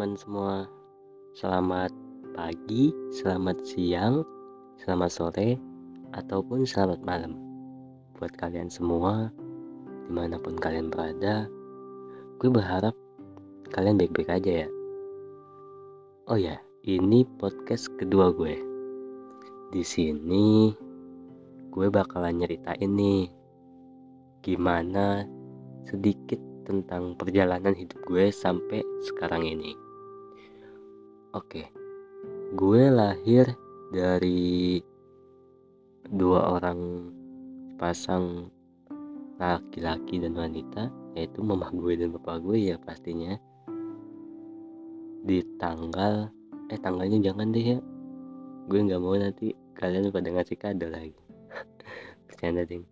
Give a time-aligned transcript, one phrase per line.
[0.00, 0.56] teman-teman semua.
[1.36, 1.92] Selamat
[2.32, 2.88] pagi,
[3.20, 4.24] selamat siang,
[4.80, 5.60] selamat sore,
[6.16, 7.36] ataupun selamat malam.
[8.16, 9.28] Buat kalian semua,
[10.08, 11.44] di mana pun kalian berada,
[12.40, 12.96] gue berharap
[13.76, 14.68] kalian baik-baik aja ya.
[16.32, 16.56] Oh ya,
[16.88, 18.56] ini podcast kedua gue.
[19.68, 20.72] Di sini
[21.76, 23.28] gue bakalan nyeritain nih
[24.40, 25.28] gimana
[25.84, 29.89] sedikit tentang perjalanan hidup gue sampai sekarang ini.
[31.30, 31.62] Oke,
[32.58, 33.46] gue lahir
[33.94, 34.82] dari
[36.10, 37.06] dua orang
[37.78, 38.50] pasang
[39.38, 43.38] laki-laki dan wanita, yaitu mama gue dan bapak gue ya pastinya.
[45.22, 46.34] Di tanggal,
[46.66, 47.78] eh tanggalnya jangan deh ya.
[48.66, 51.14] Gue nggak mau nanti kalian pada ngasih kado lagi.
[52.26, 52.82] Bercanda ding.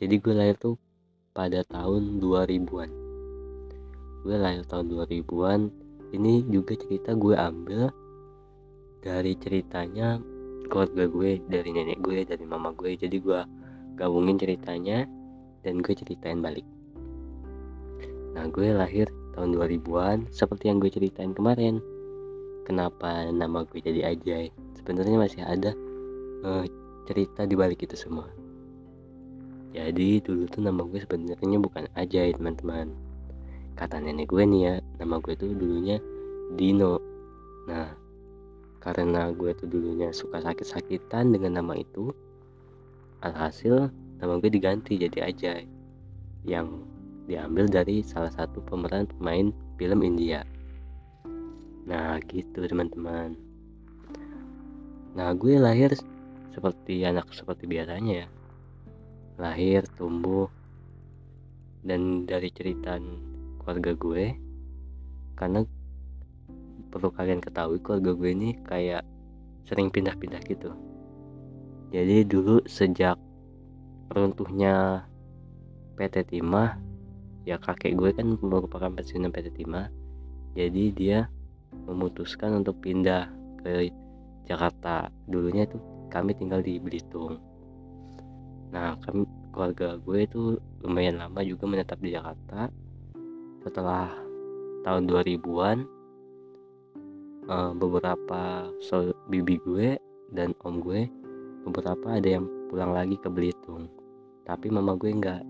[0.00, 0.80] Jadi gue lahir tuh
[1.36, 3.02] pada tahun 2000-an
[4.22, 5.60] gue lahir tahun 2000-an
[6.12, 7.88] ini juga cerita gue ambil
[9.00, 10.20] dari ceritanya
[10.68, 12.92] keluarga gue dari nenek gue dari mama gue.
[12.94, 13.40] Jadi gue
[13.96, 15.08] gabungin ceritanya
[15.64, 16.64] dan gue ceritain balik.
[18.36, 21.80] Nah gue lahir tahun 2000-an seperti yang gue ceritain kemarin.
[22.68, 24.52] Kenapa nama gue jadi Ajay?
[24.78, 25.74] Sebenarnya masih ada
[26.46, 26.64] uh,
[27.08, 28.28] cerita di balik itu semua.
[29.72, 32.92] Jadi dulu tuh nama gue sebenarnya bukan Ajay teman-teman
[33.82, 34.74] kata nenek gue nih ya.
[35.02, 35.98] Nama gue tuh dulunya
[36.54, 37.02] Dino.
[37.66, 37.90] Nah
[38.78, 42.14] karena gue tuh dulunya suka sakit-sakitan dengan nama itu
[43.22, 45.66] alhasil nama gue diganti jadi Ajay
[46.42, 46.82] yang
[47.30, 50.46] diambil dari salah satu pemeran pemain film India.
[51.86, 53.34] Nah gitu teman-teman.
[55.18, 55.94] Nah gue lahir
[56.54, 58.28] seperti anak seperti biasanya ya.
[59.42, 60.46] Lahir tumbuh
[61.82, 62.98] dan dari cerita
[63.62, 64.24] keluarga gue.
[65.38, 65.64] Karena
[66.92, 69.02] perlu kalian ketahui keluarga gue ini kayak
[69.64, 70.76] sering pindah-pindah gitu.
[71.92, 73.16] Jadi dulu sejak
[74.12, 75.06] runtuhnya
[75.96, 76.76] PT Timah
[77.48, 79.88] ya kakek gue kan merupakan pensiunan PT Timah.
[80.52, 81.32] Jadi dia
[81.88, 83.32] memutuskan untuk pindah
[83.64, 83.88] ke
[84.44, 85.08] Jakarta.
[85.24, 85.80] Dulunya itu
[86.12, 87.40] kami tinggal di Belitung.
[88.72, 92.72] Nah kami keluarga gue itu lumayan lama juga menetap di Jakarta
[93.62, 94.10] setelah
[94.82, 95.78] tahun 2000-an
[97.46, 99.88] uh, eh, beberapa so, bibi gue
[100.34, 101.06] dan om gue
[101.62, 103.86] beberapa ada yang pulang lagi ke Belitung.
[104.42, 105.42] Tapi mama gue enggak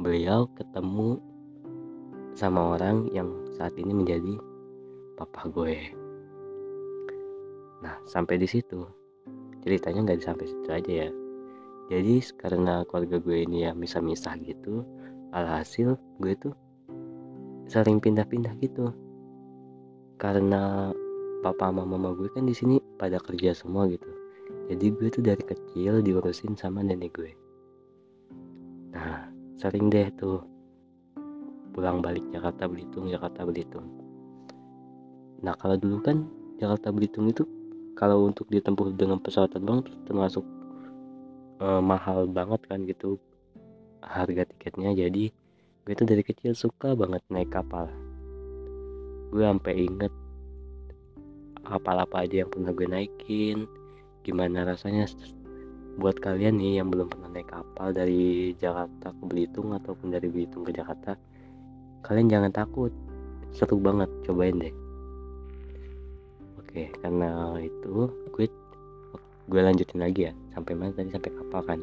[0.00, 1.20] beliau ketemu
[2.32, 3.28] sama orang yang
[3.58, 4.40] saat ini menjadi
[5.20, 5.76] papa gue.
[7.84, 8.88] Nah sampai di situ.
[9.60, 11.10] Ceritanya nggak sampai situ aja ya.
[11.92, 14.86] Jadi karena keluarga gue ini ya misah-misah gitu
[15.32, 16.54] alhasil gue tuh
[17.68, 18.90] sering pindah-pindah gitu.
[20.18, 20.90] Karena
[21.44, 24.08] papa mama mama gue kan di sini pada kerja semua gitu.
[24.72, 27.32] Jadi gue tuh dari kecil diurusin sama nenek gue.
[28.96, 30.42] Nah sering deh tuh
[31.76, 33.86] pulang balik Jakarta Belitung Jakarta Belitung.
[35.44, 36.26] Nah kalau dulu kan
[36.58, 37.46] Jakarta Belitung itu
[37.94, 40.44] kalau untuk ditempuh dengan pesawat terbang tuh termasuk
[41.62, 43.20] uh, mahal banget kan gitu
[44.02, 44.94] harga tiketnya.
[44.96, 45.30] Jadi
[45.88, 47.88] gue tuh dari kecil suka banget naik kapal.
[49.32, 50.12] Gue sampai inget
[51.64, 53.64] kapal apa aja yang pernah gue naikin
[54.20, 55.08] gimana rasanya
[55.96, 60.68] buat kalian nih yang belum pernah naik kapal dari Jakarta ke Belitung ataupun dari Belitung
[60.68, 61.16] ke Jakarta
[62.04, 62.92] kalian jangan takut.
[63.56, 64.74] Seru banget cobain deh.
[66.60, 68.44] Oke karena itu gue
[69.48, 71.80] gue lanjutin lagi ya sampai mana tadi sampai kapal kan.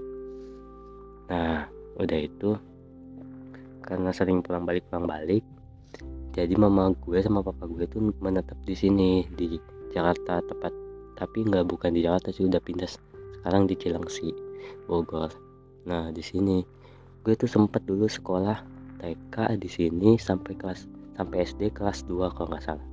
[1.25, 1.65] Nah
[1.97, 2.53] udah itu
[3.85, 5.45] karena sering pulang balik pulang balik
[6.35, 9.55] jadi mama gue sama papa gue tuh menetap di sini di
[9.95, 10.75] Jakarta tepat.
[11.15, 14.35] Tapi nggak bukan di Jakarta sih udah pindah sekarang di Cilengsi
[14.83, 15.31] Bogor.
[15.87, 16.59] Nah di sini
[17.23, 18.59] gue tuh sempet dulu sekolah
[18.99, 22.87] TK di sini sampai kelas sampai SD kelas 2 kalau nggak salah.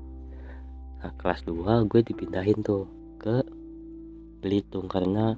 [1.02, 2.86] Nah kelas 2 gue dipindahin tuh
[3.18, 3.42] ke
[4.38, 5.34] Belitung karena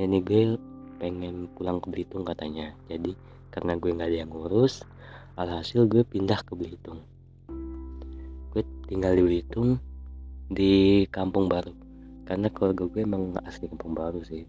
[0.00, 0.56] nenek gue
[0.96, 2.72] pengen pulang ke Belitung katanya.
[2.88, 3.12] Jadi
[3.56, 4.84] karena gue nggak ada yang ngurus
[5.40, 7.00] alhasil gue pindah ke Belitung.
[8.52, 9.80] Gue tinggal di Belitung
[10.52, 11.72] di kampung baru.
[12.28, 14.44] Karena keluarga gue emang asli kampung baru sih.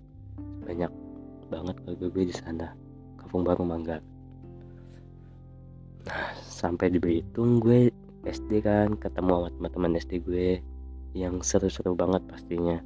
[0.67, 0.91] Banyak
[1.47, 2.75] banget keluarga gue di sana.
[3.15, 4.03] Kampung baru Manggar
[6.07, 7.91] nah sampai di Belitung gue
[8.23, 10.63] SD kan ketemu sama teman-teman SD gue
[11.15, 12.79] yang seru-seru banget pastinya.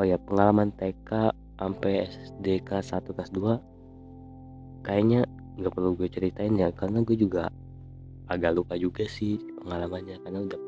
[0.00, 3.71] Oh ya pengalaman TK sampai SD kelas 1 kelas 2
[4.82, 5.24] kayaknya
[5.58, 7.48] nggak perlu gue ceritain ya karena gue juga
[8.30, 10.60] agak lupa juga sih pengalamannya karena udah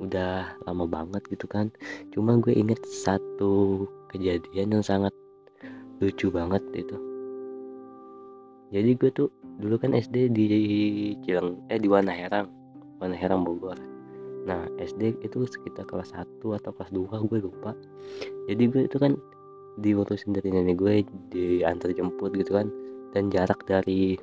[0.00, 0.32] udah
[0.64, 1.68] lama banget gitu kan.
[2.10, 5.12] Cuma gue inget satu kejadian yang sangat
[6.00, 6.96] lucu banget itu.
[8.72, 9.28] Jadi gue tuh
[9.60, 10.44] dulu kan SD di
[11.20, 12.48] Cilang eh di Wana Herang
[12.96, 13.76] Wana Herang Bogor.
[14.48, 17.76] Nah SD itu sekitar kelas 1 atau kelas 2 gue lupa.
[18.48, 19.12] Jadi gue itu kan
[19.80, 22.68] diurusin dari nenek gue diantar jemput gitu kan
[23.10, 24.14] dan jarak dari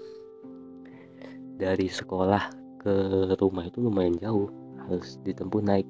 [1.58, 2.96] dari sekolah ke
[3.42, 4.48] rumah itu lumayan jauh.
[4.88, 5.88] Harus ditempuh naik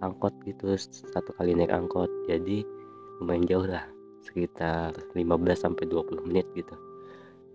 [0.00, 2.08] angkot gitu satu kali naik angkot.
[2.24, 2.64] Jadi
[3.20, 3.84] lumayan jauh lah
[4.22, 5.18] sekitar 15
[5.58, 6.72] sampai 20 menit gitu.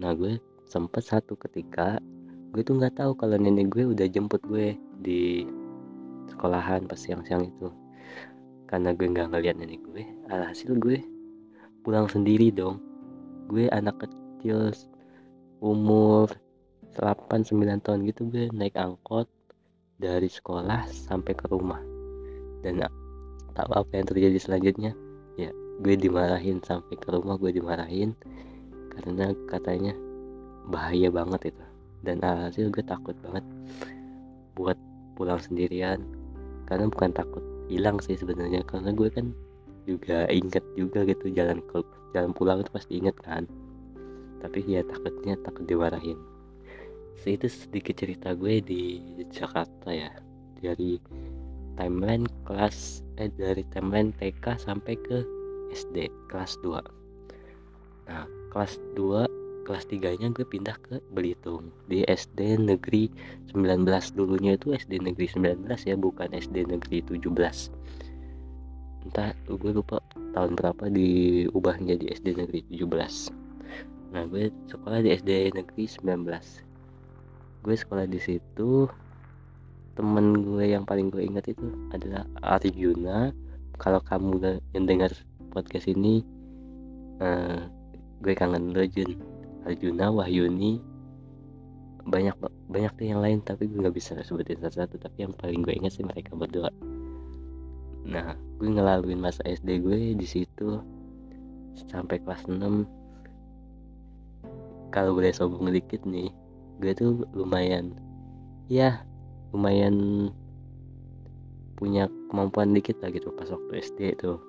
[0.03, 0.37] Nah gue
[0.67, 1.97] sempet satu ketika
[2.53, 5.47] gue tuh nggak tahu kalau nenek gue udah jemput gue di
[6.29, 7.71] sekolahan pas siang-siang itu.
[8.67, 11.01] Karena gue nggak ngeliat nenek gue alhasil gue
[11.81, 12.83] pulang sendiri dong.
[13.47, 14.26] Gue anak kecil
[15.61, 16.29] umur
[16.97, 19.29] 8-9 tahun gitu gue naik angkot
[19.97, 21.81] dari sekolah sampai ke rumah.
[22.61, 22.81] Dan
[23.53, 24.93] tahu apa yang terjadi selanjutnya?
[25.37, 28.17] Ya gue dimarahin sampai ke rumah gue dimarahin
[28.97, 29.93] karena katanya
[30.69, 31.63] bahaya banget itu.
[32.01, 33.45] Dan alhasil gue takut banget
[34.57, 34.77] buat
[35.17, 36.01] pulang sendirian
[36.69, 38.65] karena bukan takut hilang sih sebenarnya.
[38.65, 39.33] Karena gue kan
[39.85, 41.79] juga inget juga gitu jalan ke
[42.11, 43.45] jalan pulang itu pasti inget kan
[44.41, 46.17] tapi ya takutnya takut dimarahin
[47.17, 49.01] so, itu sedikit cerita gue di
[49.33, 50.13] Jakarta ya.
[50.57, 50.97] Dari
[51.77, 55.21] timeline kelas eh dari timeline TK sampai ke
[55.73, 56.81] SD kelas 2
[58.07, 59.29] nah kelas 2
[59.67, 61.69] kelas 3 nya gue pindah ke Belitung.
[61.91, 63.11] Di SD negeri
[63.51, 63.83] 19
[64.15, 67.27] dulunya itu SD negeri 19 ya bukan SD negeri 17
[69.07, 70.03] entah gue lupa
[70.35, 73.46] tahun berapa diubah menjadi SD negeri 17
[74.07, 76.67] nah gue sekolah di SD negeri 19
[77.67, 78.87] gue sekolah di situ.
[79.99, 83.35] Temen gue yang paling gue ingat itu adalah Arjuna.
[83.75, 84.39] Kalau kamu
[84.71, 85.11] yang dengar
[85.51, 86.23] podcast ini
[87.19, 87.67] uh,
[88.23, 89.19] gue kangen lo Jun.
[89.67, 90.79] Arjuna Wahyuni.
[92.07, 92.39] Banyak
[92.71, 94.95] banyak tuh yang lain tapi gue nggak bisa sebutin satu-satu.
[95.03, 96.71] Tapi yang paling gue ingat sih mereka berdua.
[98.07, 98.31] Nah
[98.63, 100.79] gue ngelaluin masa SD gue di situ
[101.91, 102.57] sampai kelas 6
[104.97, 106.33] kalau boleh sombong dikit nih
[106.81, 107.93] gue tuh lumayan
[108.65, 109.05] ya
[109.53, 110.29] lumayan
[111.77, 114.41] punya kemampuan dikit lah gitu pas waktu SD itu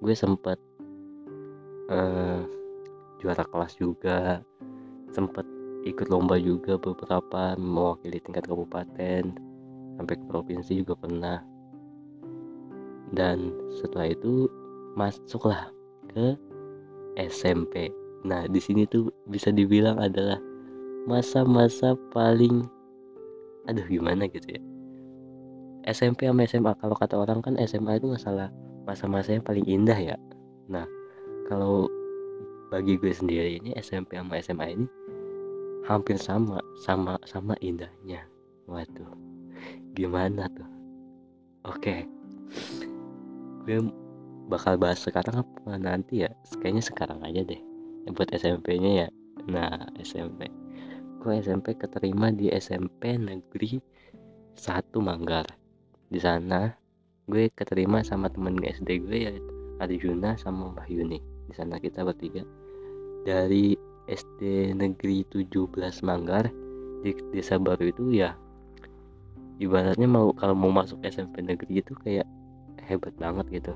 [0.00, 0.58] gue sempet
[1.90, 2.46] uh,
[3.18, 4.40] juara kelas juga
[5.10, 5.44] sempet
[5.84, 9.32] ikut lomba juga beberapa mewakili tingkat kabupaten
[9.96, 11.38] sampai ke provinsi juga pernah.
[13.10, 14.48] Dan setelah itu
[14.94, 15.68] masuklah
[16.08, 16.36] ke
[17.18, 20.36] SMP nah di sini tuh bisa dibilang adalah
[21.08, 22.68] masa-masa paling
[23.64, 24.62] aduh gimana gitu ya?
[25.88, 28.52] SMP sama SMA kalau kata orang kan SMA itu masalah
[28.84, 30.16] masa-masa yang paling indah ya.
[30.68, 30.84] Nah
[31.48, 31.88] kalau
[32.68, 34.86] bagi gue sendiri ini SMP sama SMA ini
[35.88, 38.20] hampir sama sama sama indahnya.
[38.68, 39.16] Waduh
[39.96, 40.68] gimana tuh?
[41.64, 42.04] Oke
[43.64, 43.78] gue
[44.52, 46.30] bakal bahas sekarang apa nanti ya?
[46.60, 47.69] Kayaknya sekarang aja deh
[48.08, 49.08] buat SMP-nya ya?
[49.50, 50.48] Nah SMP
[51.20, 53.76] gue SMP keterima di SMP negeri
[54.56, 55.44] satu Manggar?
[56.08, 56.72] Di sana
[57.28, 59.32] gue keterima sama temen SD gue ya
[59.84, 61.20] Arjuna sama Mbah Yuni.
[61.48, 62.40] Di sana kita bertiga.
[63.28, 63.76] Dari
[64.08, 66.48] SD negeri 17 Manggar
[67.00, 68.36] di desa baru itu ya
[69.60, 72.28] ibaratnya mau kalau mau masuk SMP negeri itu kayak
[72.88, 73.72] hebat banget gitu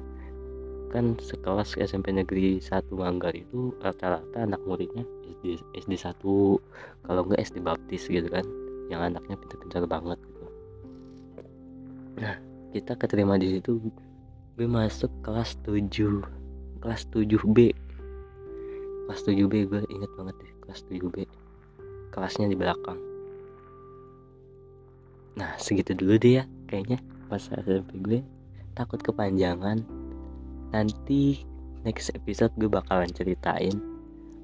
[0.94, 6.22] kan sekelas SMP negeri 1 Manggar itu rata-rata anak muridnya SD SD 1
[7.10, 8.46] kalau enggak SD baptis gitu kan
[8.86, 10.46] yang anaknya pintar-pintar banget gitu.
[12.22, 12.38] Nah
[12.70, 13.82] kita keterima di situ
[14.54, 15.90] gue masuk kelas 7
[16.78, 17.74] kelas 7B
[19.10, 21.26] kelas 7B gue inget banget deh kelas 7B
[22.14, 23.02] kelasnya di belakang.
[25.34, 28.20] Nah segitu dulu deh ya kayaknya pas SMP gue.
[28.74, 30.03] Takut kepanjangan
[30.74, 31.46] nanti
[31.86, 33.78] next episode gue bakalan ceritain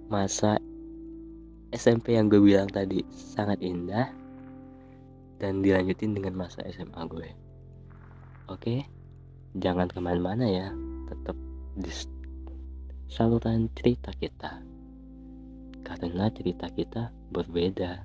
[0.06, 0.62] masa
[1.74, 4.06] SMP yang gue bilang tadi sangat indah
[5.42, 7.30] dan dilanjutin dengan masa SMA gue
[8.50, 8.74] oke?
[9.58, 10.68] Jangan ke mana-mana ya.
[11.06, 11.38] Tetap
[11.78, 11.90] di
[13.06, 14.62] saluran cerita kita.
[15.86, 18.04] Karena cerita kita berbeda.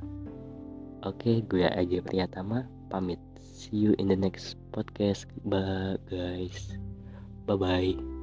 [1.05, 2.65] Oke gue aja Priyatama.
[2.89, 3.19] Pamit.
[3.41, 6.77] See you in the next podcast bye guys.
[7.45, 8.14] Bye bye